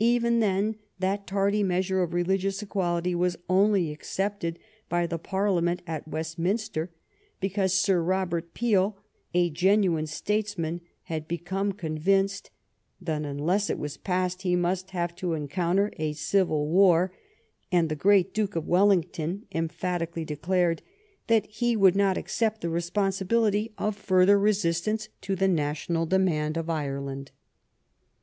Even 0.00 0.40
then 0.40 0.76
that 0.98 1.26
tardy 1.26 1.62
measure 1.62 2.02
of 2.02 2.14
religious 2.14 2.62
equality 2.62 3.14
was 3.14 3.36
only 3.50 3.90
ac 3.90 4.00
cepted 4.00 4.56
by 4.88 5.06
the 5.06 5.18
Parliament 5.18 5.82
at 5.86 6.08
Westminster 6.08 6.90
because 7.38 7.74
Sir 7.74 8.00
Robert 8.00 8.54
Peel, 8.54 8.96
a 9.34 9.50
genuine 9.50 10.06
statesman, 10.06 10.80
had 11.02 11.28
become 11.28 11.72
con 11.72 11.98
vinced 11.98 12.48
that 13.02 13.24
unless 13.26 13.68
it 13.68 13.78
were 13.78 13.90
passed 14.02 14.40
he 14.40 14.56
must 14.56 14.92
have 14.92 15.14
to 15.16 15.34
encounter 15.34 15.90
a 15.98 16.14
civil 16.14 16.66
war^ 16.72 17.10
and 17.70 17.90
the 17.90 17.94
great 17.94 18.32
Duke 18.32 18.56
of 18.56 18.66
Welling 18.66 19.02
ton 19.12 19.42
emphatically 19.52 20.24
declared 20.24 20.80
that 21.26 21.44
he 21.44 21.76
would 21.76 21.94
not 21.94 22.16
accept 22.16 22.62
the 22.62 22.70
responsibility 22.70 23.74
of 23.76 23.94
further 23.98 24.38
resistance 24.38 25.10
to 25.20 25.36
the 25.36 25.46
national 25.46 26.06
demand 26.06 26.56
of 26.56 26.70
Ireland. 26.70 27.32